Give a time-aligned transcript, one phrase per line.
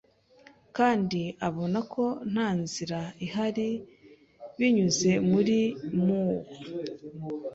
[0.77, 3.69] Kandi abona ko nta nzira ihari
[4.57, 5.59] binyuze muri
[6.05, 6.41] moor